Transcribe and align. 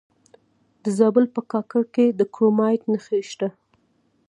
د 0.83 0.85
زابل 0.97 1.25
په 1.35 1.41
کاکړ 1.51 1.81
کې 1.95 2.05
د 2.19 2.21
کرومایټ 2.33 2.81
نښې 2.91 3.19
شته. 3.29 3.49